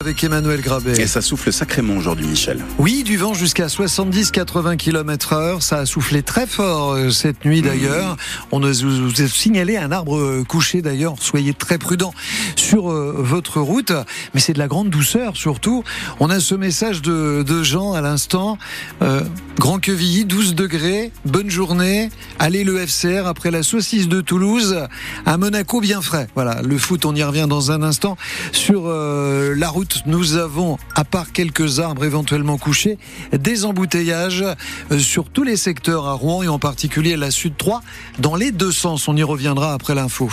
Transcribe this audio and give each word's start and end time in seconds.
Avec 0.00 0.22
Emmanuel 0.22 0.60
Grabet. 0.60 0.92
Et 1.00 1.08
ça 1.08 1.20
souffle 1.20 1.52
sacrément 1.52 1.96
aujourd'hui, 1.96 2.28
Michel. 2.28 2.64
Oui, 2.78 3.02
du 3.02 3.16
vent 3.16 3.34
jusqu'à 3.34 3.66
70-80 3.66 4.76
km 4.76 5.32
heure. 5.32 5.60
Ça 5.60 5.78
a 5.78 5.86
soufflé 5.86 6.22
très 6.22 6.46
fort 6.46 6.92
euh, 6.92 7.10
cette 7.10 7.44
nuit 7.44 7.62
d'ailleurs. 7.62 8.16
On 8.52 8.60
nous 8.60 8.68
a 8.68 9.26
signalé 9.26 9.76
un 9.76 9.90
arbre 9.90 10.16
euh, 10.16 10.44
couché 10.46 10.82
d'ailleurs. 10.82 11.16
Soyez 11.18 11.52
très 11.52 11.78
prudents 11.78 12.14
sur 12.54 12.92
euh, 12.92 13.12
votre 13.18 13.60
route. 13.60 13.90
Mais 14.34 14.40
c'est 14.40 14.52
de 14.52 14.60
la 14.60 14.68
grande 14.68 14.88
douceur 14.88 15.36
surtout. 15.36 15.82
On 16.20 16.30
a 16.30 16.38
ce 16.38 16.54
message 16.54 17.02
de, 17.02 17.42
de 17.42 17.64
Jean 17.64 17.92
à 17.92 18.00
l'instant. 18.00 18.56
Euh, 19.02 19.24
Grand 19.58 19.80
Quevilly, 19.80 20.24
12 20.26 20.54
degrés. 20.54 21.10
Bonne 21.24 21.50
journée. 21.50 22.10
Allez 22.38 22.62
le 22.62 22.78
FCR 22.86 23.26
après 23.26 23.50
la 23.50 23.64
saucisse 23.64 24.06
de 24.06 24.20
Toulouse 24.20 24.78
à 25.26 25.36
Monaco 25.38 25.80
bien 25.80 26.00
frais. 26.00 26.28
Voilà, 26.36 26.62
le 26.62 26.78
foot, 26.78 27.04
on 27.04 27.16
y 27.16 27.24
revient 27.24 27.46
dans 27.48 27.72
un 27.72 27.82
instant. 27.82 28.16
Sur 28.52 28.86
la 28.86 29.68
route, 29.68 29.87
nous 30.06 30.36
avons, 30.36 30.78
à 30.94 31.04
part 31.04 31.32
quelques 31.32 31.80
arbres 31.80 32.04
éventuellement 32.04 32.58
couchés, 32.58 32.98
des 33.32 33.64
embouteillages 33.64 34.44
euh, 34.90 34.98
sur 34.98 35.28
tous 35.30 35.44
les 35.44 35.56
secteurs 35.56 36.06
à 36.06 36.12
Rouen 36.12 36.42
et 36.42 36.48
en 36.48 36.58
particulier 36.58 37.16
la 37.16 37.30
Sud 37.30 37.56
3 37.56 37.82
dans 38.18 38.36
les 38.36 38.50
deux 38.50 38.72
sens. 38.72 39.08
On 39.08 39.16
y 39.16 39.22
reviendra 39.22 39.72
après 39.72 39.94
l'info. 39.94 40.30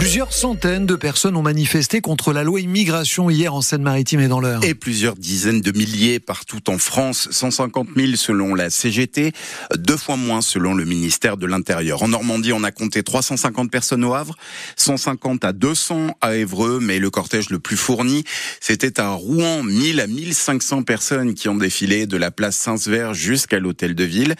Plusieurs 0.00 0.32
centaines 0.32 0.86
de 0.86 0.96
personnes 0.96 1.36
ont 1.36 1.42
manifesté 1.42 2.00
contre 2.00 2.32
la 2.32 2.42
loi 2.42 2.62
immigration 2.62 3.28
hier 3.28 3.54
en 3.54 3.60
Seine-Maritime 3.60 4.20
et 4.20 4.28
dans 4.28 4.40
l'heure. 4.40 4.64
Et 4.64 4.72
plusieurs 4.72 5.14
dizaines 5.14 5.60
de 5.60 5.76
milliers 5.76 6.18
partout 6.18 6.70
en 6.70 6.78
France, 6.78 7.28
150 7.30 7.88
000 7.94 8.16
selon 8.16 8.54
la 8.54 8.70
CGT, 8.70 9.32
deux 9.76 9.98
fois 9.98 10.16
moins 10.16 10.40
selon 10.40 10.72
le 10.72 10.86
ministère 10.86 11.36
de 11.36 11.44
l'Intérieur. 11.44 12.02
En 12.02 12.08
Normandie, 12.08 12.54
on 12.54 12.64
a 12.64 12.70
compté 12.70 13.02
350 13.02 13.70
personnes 13.70 14.02
au 14.02 14.14
Havre, 14.14 14.36
150 14.76 15.44
à 15.44 15.52
200 15.52 16.16
à 16.22 16.34
Évreux, 16.34 16.80
mais 16.80 16.98
le 16.98 17.10
cortège 17.10 17.50
le 17.50 17.58
plus 17.58 17.76
fourni, 17.76 18.24
c'était 18.58 19.00
à 19.00 19.10
Rouen, 19.10 19.62
1000 19.62 20.00
à 20.00 20.06
1500 20.06 20.82
personnes 20.82 21.34
qui 21.34 21.50
ont 21.50 21.56
défilé 21.56 22.06
de 22.06 22.16
la 22.16 22.30
place 22.30 22.56
Saint-Sever 22.56 23.10
jusqu'à 23.12 23.58
l'hôtel 23.58 23.94
de 23.94 24.04
ville, 24.04 24.34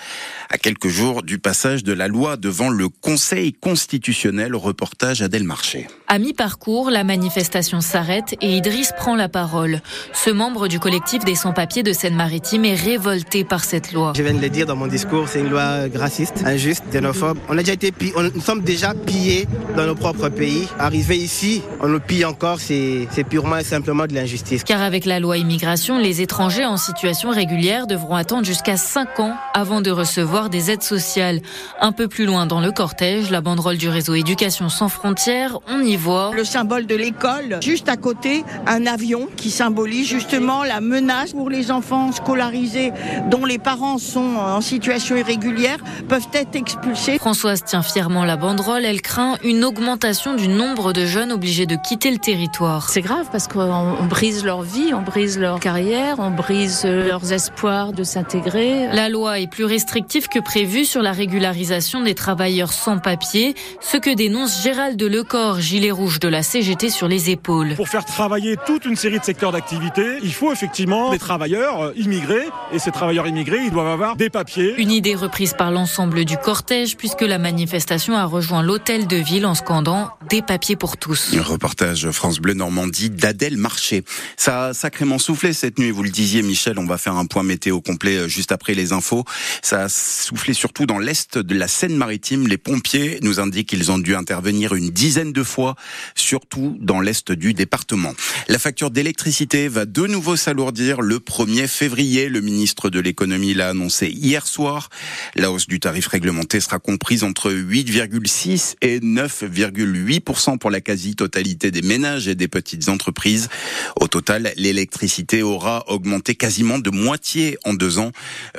à 0.49 0.57
quelques 0.57 0.89
jours 0.89 1.23
du 1.23 1.39
passage 1.39 1.85
de 1.85 1.93
la 1.93 2.09
loi 2.09 2.39
devant 2.39 2.71
le 2.71 2.89
Conseil 2.89 3.53
constitutionnel, 3.53 4.57
reportage 4.57 5.21
à 5.21 5.29
Delmarché. 5.51 5.89
À 6.07 6.19
mi-parcours, 6.19 6.91
la 6.91 7.05
manifestation 7.05 7.81
s'arrête 7.81 8.35
et 8.41 8.57
Idriss 8.57 8.93
prend 8.97 9.17
la 9.17 9.29
parole. 9.29 9.81
Ce 10.13 10.31
membre 10.31 10.69
du 10.69 10.79
collectif 10.81 11.25
des 11.25 11.35
sans-papiers 11.35 11.83
de 11.83 11.93
Seine-Maritime 11.93 12.65
est 12.65 12.75
révolté 12.75 13.45
par 13.45 13.65
cette 13.65 13.93
loi. 13.93 14.13
Je 14.17 14.23
viens 14.23 14.35
de 14.35 14.41
le 14.41 14.49
dire 14.49 14.67
dans 14.67 14.77
mon 14.77 14.87
discours, 14.87 15.29
c'est 15.29 15.41
une 15.41 15.51
loi 15.51 15.87
raciste, 15.95 16.43
injuste, 16.45 16.85
xénophobe. 16.91 17.39
On 17.49 17.55
a 17.57 17.61
déjà 17.61 17.75
été 17.75 17.93
pillés, 17.93 18.13
on, 18.17 18.23
nous 18.23 18.41
sommes 18.41 18.63
déjà 18.63 18.93
pillés 18.95 19.47
dans 19.77 19.87
nos 19.87 19.95
propres 19.95 20.29
pays. 20.29 20.69
Arriver 20.79 21.17
ici, 21.17 21.63
on 21.81 21.89
nous 21.89 22.01
pille 22.01 22.25
encore, 22.25 22.59
c'est 22.61 23.07
purement 23.29 23.59
et 23.59 23.65
simplement 23.65 24.07
de 24.07 24.15
l'injustice. 24.15 24.65
Car 24.65 24.83
avec 24.83 25.05
la 25.05 25.21
loi 25.21 25.37
immigration, 25.37 25.99
les 25.99 26.21
étrangers 26.23 26.67
en 26.67 26.77
situation 26.77 27.31
régulière 27.31 27.87
devront 27.87 28.17
attendre 28.17 28.45
jusqu'à 28.45 28.77
5 28.77 29.21
ans 29.21 29.37
avant 29.55 29.81
de 29.81 29.91
recevoir 29.91 30.51
des 30.51 30.71
aides 30.71 30.83
sociales. 30.83 31.41
Un 31.81 31.93
peu 31.93 32.09
plus 32.09 32.27
loin 32.27 32.47
dans 32.47 32.61
le 32.61 32.73
cortège, 32.73 33.31
la 33.31 33.41
banderole 33.41 33.77
du 33.77 33.89
réseau 33.89 34.15
Éducation 34.15 34.69
sans 34.69 34.89
frontières 34.89 35.40
on 35.69 35.81
y 35.81 35.97
voit 35.97 36.33
le 36.35 36.45
symbole 36.45 36.87
de 36.87 36.95
l'école. 36.95 37.59
Juste 37.63 37.89
à 37.89 37.97
côté, 37.97 38.45
un 38.67 38.87
avion 38.87 39.29
qui 39.37 39.51
symbolise 39.51 40.07
justement 40.07 40.65
la 40.65 40.81
menace 40.81 41.33
pour 41.33 41.51
les 41.51 41.71
enfants 41.71 42.13
scolarisés 42.13 42.93
dont 43.31 43.45
les 43.45 43.59
parents 43.59 43.99
sont 43.99 44.37
en 44.37 44.61
situation 44.61 45.17
irrégulière 45.17 45.79
peuvent 46.09 46.29
être 46.33 46.57
expulsés. 46.57 47.19
Françoise 47.19 47.65
tient 47.65 47.83
fièrement 47.83 48.25
la 48.25 48.37
banderole. 48.37 48.85
Elle 48.85 49.01
craint 49.01 49.37
une 49.43 49.65
augmentation 49.65 50.35
du 50.35 50.49
nombre 50.49 50.93
de 50.93 51.07
jeunes 51.07 51.33
obligés 51.33 51.67
de 51.67 51.77
quitter 51.77 52.11
le 52.11 52.19
territoire. 52.19 52.91
C'est 52.91 53.01
grave 53.01 53.29
parce 53.33 53.49
qu'on 53.49 54.05
brise 54.09 54.45
leur 54.45 54.63
vie, 54.63 54.93
on 54.95 55.03
brise 55.03 55.39
leur 55.39 55.61
carrière, 55.61 56.17
on 56.19 56.31
brise 56.31 56.85
leurs 56.85 57.33
espoirs 57.33 57.93
de 57.93 58.05
s'intégrer. 58.05 58.89
La 58.93 59.09
loi 59.09 59.41
est 59.41 59.51
plus 59.51 59.65
restrictive 59.65 60.29
que 60.29 60.39
prévu 60.39 60.85
sur 60.85 61.03
la 61.03 61.13
régularisation 61.13 62.03
des 62.03 62.15
travailleurs 62.15 62.73
sans 62.73 62.99
papier, 62.99 63.55
ce 63.81 63.97
que 63.97 64.15
dénonce 64.15 64.63
Gérald 64.63 65.01
Leclerc 65.01 65.30
corps 65.31 65.61
gilet 65.61 65.93
rouge 65.93 66.19
de 66.19 66.27
la 66.27 66.43
CGT 66.43 66.91
sur 66.91 67.07
les 67.07 67.31
épaules. 67.31 67.77
Pour 67.77 67.89
faire 67.89 68.05
travailler 68.05 68.57
toute 68.67 68.85
une 68.85 68.97
série 68.97 69.21
de 69.21 69.25
secteurs 69.25 69.53
d'activité, 69.53 70.03
il 70.25 70.35
faut 70.35 70.53
effectivement 70.53 71.13
des 71.13 71.21
travailleurs 71.21 71.83
euh, 71.83 71.93
immigrés. 71.95 72.49
Et 72.73 72.81
ces 72.81 72.91
travailleurs 72.91 73.29
immigrés, 73.29 73.61
ils 73.65 73.71
doivent 73.71 73.87
avoir 73.87 74.17
des 74.17 74.29
papiers. 74.29 74.75
Une 74.77 74.91
idée 74.91 75.15
reprise 75.15 75.55
par 75.57 75.71
l'ensemble 75.71 76.25
du 76.25 76.37
cortège, 76.37 76.97
puisque 76.97 77.21
la 77.21 77.39
manifestation 77.39 78.17
a 78.17 78.25
rejoint 78.25 78.65
l'hôtel 78.65 79.07
de 79.07 79.15
ville 79.15 79.47
en 79.47 79.55
scandant 79.55 80.11
des 80.29 80.43
papiers 80.43 80.75
pour 80.75 80.97
tous. 80.97 81.33
Un 81.39 81.43
reportage 81.43 82.11
France 82.11 82.41
Bleu 82.41 82.55
Normandie 82.55 83.11
d'Adèle 83.11 83.57
Marché. 83.57 84.03
Ça 84.37 84.67
a 84.67 84.75
sacrément 84.75 85.19
soufflé 85.19 85.53
cette 85.53 85.79
nuit, 85.79 85.93
vous 85.93 86.03
le 86.03 86.11
disiez 86.11 86.43
Michel, 86.43 86.77
on 86.81 86.87
va 86.87 86.99
faire 86.99 87.15
un 87.15 87.27
point 87.27 87.45
météo 87.45 87.81
complet 87.81 88.17
euh, 88.17 88.27
juste 88.27 88.51
après 88.51 88.75
les 88.75 88.93
infos. 88.93 89.25
Ça 89.63 89.83
a 89.83 89.89
soufflé 89.89 90.55
surtout 90.55 90.87
dans 90.87 90.99
l'est 90.99 91.39
de 91.39 91.55
la 91.55 91.69
Seine-Maritime. 91.69 92.49
Les 92.49 92.59
pompiers 92.59 93.21
nous 93.23 93.39
indiquent 93.39 93.69
qu'ils 93.69 93.93
ont 93.93 93.99
dû 93.99 94.17
intervenir 94.17 94.75
une 94.75 94.91
dizaine 94.91 95.20
de 95.25 95.43
fois, 95.43 95.77
surtout 96.15 96.77
dans 96.81 97.01
l'est 97.01 97.33
du 97.33 97.55
département. 97.55 98.15
La 98.49 98.59
facture 98.59 98.91
d'électricité 98.91 99.69
va 99.69 99.87
de 99.87 100.07
nouveau 100.07 100.37
s'alourdir 100.37 101.01
le 101.01 101.19
1er 101.19 101.67
février. 101.69 102.29
Le 102.29 102.41
ministre 102.41 102.91
de 102.91 103.01
l'économie 103.01 103.55
l'a 103.55 103.71
annoncé 103.71 104.09
hier 104.09 104.47
soir. 104.47 104.89
La 105.35 105.51
hausse 105.51 105.67
du 105.67 105.81
tarif 105.81 106.07
réglementé 106.07 106.61
sera 106.61 106.79
comprise 106.79 107.25
entre 107.25 107.53
8,6 107.53 108.77
et 108.83 109.01
9,8% 109.01 110.59
pour 110.59 110.71
la 110.71 110.81
quasi-totalité 110.81 111.71
des 111.71 111.83
ménages 111.83 112.29
et 112.29 112.35
des 112.35 112.49
petites 112.49 112.89
entreprises. 112.89 113.49
Au 113.97 114.09
total, 114.09 114.53
l'électricité 114.57 115.43
aura 115.43 115.85
augmenté 115.89 116.35
quasiment 116.35 116.79
de 116.79 116.91
moitié 116.91 117.59
en 117.65 117.75
deux 117.75 117.99
ans. 117.99 118.13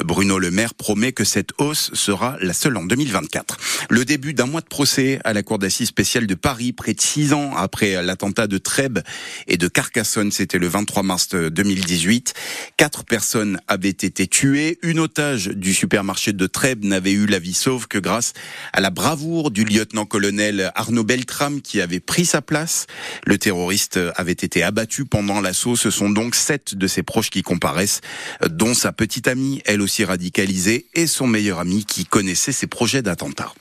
Bruno 0.04 0.40
Le 0.40 0.52
Maire 0.52 0.74
promet 0.74 1.12
que 1.12 1.24
cette 1.24 1.52
hausse 1.58 1.92
sera 1.94 2.38
la 2.42 2.54
seule 2.54 2.78
en 2.78 2.84
2024. 2.84 3.58
Le 3.90 4.06
début 4.06 4.34
d'un 4.34 4.46
mois 4.46 4.62
de 4.62 4.68
procès 4.68 5.20
à 5.24 5.34
la 5.34 5.44
Cour 5.44 5.60
d'assises 5.60 5.90
spéciale 5.90 6.28
de 6.28 6.36
Paris 6.36 6.51
Paris, 6.52 6.74
près 6.74 6.94
de 6.94 7.00
six 7.00 7.32
ans 7.32 7.56
après 7.56 8.04
l'attentat 8.04 8.46
de 8.46 8.58
Trèbes 8.58 9.00
et 9.48 9.56
de 9.56 9.70
Carcassonne. 9.70 10.34
C'était 10.34 10.58
le 10.58 10.68
23 10.68 11.02
mars 11.02 11.30
2018. 11.30 12.34
Quatre 12.76 13.06
personnes 13.06 13.62
avaient 13.70 13.88
été 13.88 14.28
tuées. 14.28 14.78
Une 14.82 15.00
otage 15.00 15.48
du 15.48 15.74
supermarché 15.74 16.34
de 16.34 16.48
Trèbes 16.48 16.84
n'avait 16.84 17.14
eu 17.14 17.26
la 17.26 17.40
vie 17.40 17.54
sauve 17.54 17.88
que 17.88 17.98
grâce 17.98 18.34
à 18.74 18.82
la 18.82 18.90
bravoure 18.90 19.50
du 19.50 19.64
lieutenant-colonel 19.64 20.74
Arnaud 20.76 21.06
Beltrame 21.06 21.62
qui 21.62 21.80
avait 21.80 22.02
pris 22.02 22.26
sa 22.26 22.42
place. 22.42 22.86
Le 23.26 23.38
terroriste 23.38 23.98
avait 24.18 24.34
été 24.34 24.62
abattu 24.62 25.06
pendant 25.06 25.40
l'assaut. 25.40 25.78
Ce 25.78 25.90
sont 25.90 26.10
donc 26.10 26.36
sept 26.36 26.76
de 26.76 26.88
ses 26.88 27.02
proches 27.02 27.30
qui 27.30 27.44
comparaissent, 27.44 28.02
dont 28.50 28.74
sa 28.74 28.92
petite 28.92 29.30
amie, 29.30 29.62
elle 29.64 29.82
aussi 29.82 30.04
radicalisée, 30.04 30.88
et 30.96 31.08
son 31.08 31.28
meilleur 31.28 31.60
ami 31.60 31.86
qui 31.86 32.04
connaissait 32.04 32.52
ses 32.52 32.68
projets 32.68 33.02
d'attentat. 33.02 33.54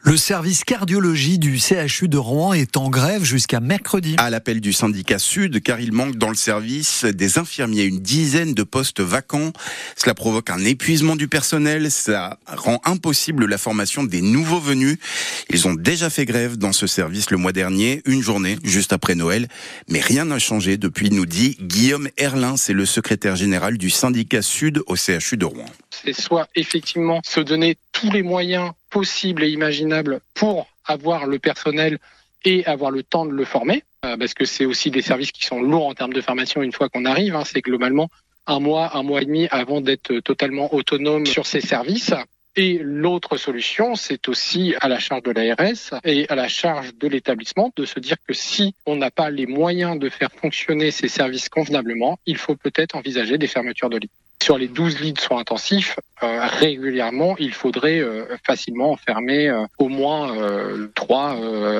Le 0.00 0.18
service 0.18 0.64
cardiologie 0.64 1.38
du 1.38 1.58
CHU 1.58 2.08
de 2.08 2.18
Rouen 2.34 2.52
est 2.52 2.76
en 2.76 2.90
grève 2.90 3.22
jusqu'à 3.22 3.60
mercredi. 3.60 4.16
À 4.18 4.28
l'appel 4.28 4.60
du 4.60 4.72
syndicat 4.72 5.20
Sud, 5.20 5.62
car 5.62 5.78
il 5.78 5.92
manque 5.92 6.16
dans 6.16 6.30
le 6.30 6.34
service 6.34 7.04
des 7.04 7.38
infirmiers, 7.38 7.84
une 7.84 8.00
dizaine 8.00 8.54
de 8.54 8.64
postes 8.64 8.98
vacants. 8.98 9.52
Cela 9.94 10.14
provoque 10.14 10.50
un 10.50 10.64
épuisement 10.64 11.14
du 11.14 11.28
personnel, 11.28 11.92
ça 11.92 12.40
rend 12.48 12.80
impossible 12.84 13.46
la 13.46 13.56
formation 13.56 14.02
des 14.02 14.20
nouveaux 14.20 14.58
venus. 14.58 14.98
Ils 15.48 15.68
ont 15.68 15.74
déjà 15.74 16.10
fait 16.10 16.24
grève 16.24 16.56
dans 16.56 16.72
ce 16.72 16.88
service 16.88 17.30
le 17.30 17.36
mois 17.36 17.52
dernier, 17.52 18.02
une 18.04 18.20
journée 18.20 18.58
juste 18.64 18.92
après 18.92 19.14
Noël, 19.14 19.46
mais 19.88 20.00
rien 20.00 20.24
n'a 20.24 20.40
changé 20.40 20.76
depuis, 20.76 21.10
nous 21.10 21.26
dit 21.26 21.56
Guillaume 21.60 22.08
Erlin, 22.16 22.56
c'est 22.56 22.72
le 22.72 22.84
secrétaire 22.84 23.36
général 23.36 23.78
du 23.78 23.90
syndicat 23.90 24.42
Sud 24.42 24.82
au 24.88 24.96
CHU 24.96 25.36
de 25.36 25.44
Rouen. 25.44 25.66
C'est 25.92 26.20
soit 26.20 26.48
effectivement 26.56 27.20
se 27.24 27.38
donner 27.38 27.78
tous 27.92 28.10
les 28.10 28.24
moyens 28.24 28.72
possibles 28.90 29.44
et 29.44 29.50
imaginables 29.50 30.18
pour 30.34 30.66
avoir 30.84 31.26
le 31.26 31.38
personnel 31.38 32.00
et 32.44 32.64
avoir 32.66 32.90
le 32.90 33.02
temps 33.02 33.26
de 33.26 33.32
le 33.32 33.44
former, 33.44 33.84
euh, 34.04 34.16
parce 34.16 34.34
que 34.34 34.44
c'est 34.44 34.66
aussi 34.66 34.90
des 34.90 35.02
services 35.02 35.32
qui 35.32 35.44
sont 35.44 35.60
lourds 35.60 35.86
en 35.86 35.94
termes 35.94 36.12
de 36.12 36.20
formation 36.20 36.62
une 36.62 36.72
fois 36.72 36.88
qu'on 36.88 37.04
arrive. 37.04 37.34
Hein. 37.34 37.44
c'est 37.44 37.62
globalement 37.62 38.08
un 38.46 38.60
mois, 38.60 38.96
un 38.96 39.02
mois 39.02 39.22
et 39.22 39.24
demi 39.24 39.48
avant 39.50 39.80
d'être 39.80 40.20
totalement 40.20 40.72
autonome 40.74 41.26
sur 41.26 41.46
ces 41.46 41.60
services. 41.60 42.12
Et 42.56 42.78
l'autre 42.80 43.36
solution, 43.36 43.96
c'est 43.96 44.28
aussi 44.28 44.74
à 44.80 44.88
la 44.88 45.00
charge 45.00 45.22
de 45.24 45.32
l'ARS 45.32 46.00
et 46.04 46.28
à 46.28 46.36
la 46.36 46.46
charge 46.46 46.94
de 46.94 47.08
l'établissement 47.08 47.72
de 47.74 47.84
se 47.84 47.98
dire 47.98 48.16
que 48.28 48.32
si 48.32 48.76
on 48.86 48.94
n'a 48.94 49.10
pas 49.10 49.28
les 49.28 49.46
moyens 49.46 49.98
de 49.98 50.08
faire 50.08 50.30
fonctionner 50.30 50.92
ces 50.92 51.08
services 51.08 51.48
convenablement, 51.48 52.18
il 52.26 52.36
faut 52.36 52.54
peut-être 52.54 52.94
envisager 52.94 53.38
des 53.38 53.48
fermetures 53.48 53.90
de 53.90 53.98
lits. 53.98 54.10
Sur 54.44 54.58
les 54.58 54.68
12 54.68 55.00
lits 55.00 55.14
de 55.14 55.20
soins 55.20 55.38
intensifs, 55.38 55.96
euh, 56.22 56.46
régulièrement, 56.46 57.34
il 57.38 57.52
faudrait 57.52 57.98
euh, 58.00 58.24
facilement 58.46 58.92
enfermer 58.92 59.48
euh, 59.48 59.64
au 59.78 59.88
moins 59.88 60.36
trois 60.94 61.38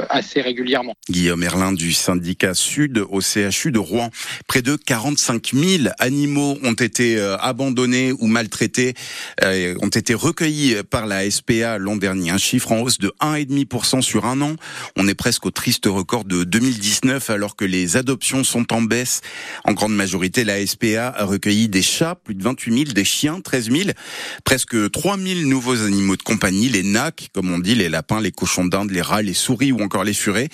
assez 0.08 0.40
régulièrement. 0.40 0.94
Guillaume 1.10 1.42
Erlin 1.42 1.72
du 1.72 1.92
syndicat 1.92 2.54
Sud 2.54 3.04
au 3.10 3.20
CHU 3.20 3.70
de 3.70 3.78
Rouen. 3.78 4.10
Près 4.46 4.62
de 4.62 4.76
45 4.76 5.52
000 5.52 5.88
animaux 5.98 6.56
ont 6.62 6.72
été 6.72 7.20
abandonnés 7.40 8.12
ou 8.12 8.26
maltraités, 8.26 8.94
ont 9.42 9.88
été 9.88 10.14
recueillis 10.14 10.76
par 10.88 11.06
la 11.06 11.28
SPA 11.30 11.78
l'an 11.78 11.96
dernier. 11.96 12.30
Un 12.30 12.38
chiffre 12.38 12.72
en 12.72 12.80
hausse 12.80 12.98
de 12.98 13.12
1,5% 13.20 14.00
sur 14.00 14.24
un 14.24 14.40
an. 14.40 14.56
On 14.96 15.06
est 15.08 15.14
presque 15.14 15.46
au 15.46 15.50
triste 15.50 15.86
record 15.86 16.24
de 16.24 16.44
2019 16.44 17.30
alors 17.30 17.56
que 17.56 17.64
les 17.64 17.96
adoptions 17.96 18.44
sont 18.44 18.72
en 18.72 18.82
baisse. 18.82 19.20
En 19.64 19.72
grande 19.72 19.94
majorité, 19.94 20.44
la 20.44 20.64
SPA 20.66 21.08
a 21.08 21.24
recueilli 21.24 21.68
des 21.68 21.82
chats, 21.82 22.14
plus 22.14 22.34
de 22.34 22.42
28 22.54 22.72
000, 22.72 22.92
des 22.92 23.04
chiens, 23.04 23.40
13 23.40 23.70
000. 23.70 23.90
Presque 24.44 24.90
3000 24.90 25.48
nouveaux 25.48 25.82
animaux 25.82 26.16
de 26.16 26.22
compagnie, 26.22 26.68
les 26.68 26.82
nacs, 26.82 27.28
comme 27.32 27.52
on 27.52 27.58
dit, 27.58 27.74
les 27.74 27.88
lapins, 27.88 28.20
les 28.20 28.30
cochons 28.30 28.64
d'Inde, 28.64 28.90
les 28.90 29.02
rats, 29.02 29.22
les 29.22 29.34
souris 29.34 29.72
ou 29.72 29.80
encore 29.80 30.04
les 30.04 30.14
furets, 30.14 30.48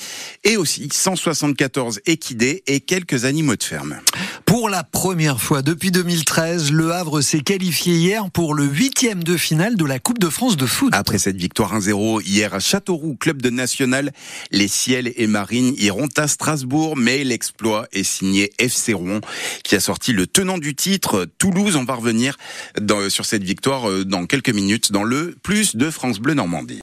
et 0.44 0.56
aussi 0.56 0.88
174 0.90 2.00
équidés 2.06 2.62
et 2.66 2.80
quelques 2.80 3.24
animaux 3.24 3.56
de 3.56 3.62
ferme. 3.62 4.00
Pour 4.46 4.68
la 4.68 4.82
première 4.82 5.40
fois 5.40 5.62
depuis 5.62 5.90
2013, 5.90 6.72
Le 6.72 6.92
Havre 6.92 7.20
s'est 7.20 7.40
qualifié 7.40 7.94
hier 7.94 8.30
pour 8.30 8.54
le 8.54 8.64
huitième 8.64 9.22
de 9.22 9.36
finale 9.36 9.76
de 9.76 9.84
la 9.84 9.98
Coupe 9.98 10.18
de 10.18 10.28
France 10.28 10.56
de 10.56 10.66
foot. 10.66 10.92
Après 10.92 11.18
cette 11.18 11.36
victoire 11.36 11.78
1-0 11.78 12.22
hier 12.24 12.54
à 12.54 12.60
Châteauroux, 12.60 13.14
club 13.14 13.42
de 13.42 13.50
national, 13.50 14.12
les 14.50 14.68
Ciels 14.68 15.12
et 15.16 15.26
Marines 15.26 15.74
iront 15.78 16.08
à 16.16 16.26
Strasbourg, 16.26 16.96
mais 16.96 17.22
l'exploit 17.24 17.86
est 17.92 18.02
signé 18.02 18.50
FC 18.58 18.92
Rouen, 18.92 19.20
qui 19.62 19.76
a 19.76 19.80
sorti 19.80 20.12
le 20.12 20.26
tenant 20.26 20.58
du 20.58 20.74
titre. 20.74 21.28
Toulouse, 21.38 21.76
on 21.76 21.84
revenir 21.94 22.36
sur 23.08 23.24
cette 23.24 23.42
victoire 23.42 23.88
euh, 23.88 24.04
dans 24.04 24.26
quelques 24.26 24.50
minutes 24.50 24.92
dans 24.92 25.04
le 25.04 25.36
plus 25.42 25.76
de 25.76 25.90
France 25.90 26.18
Bleu 26.20 26.34
Normandie. 26.34 26.78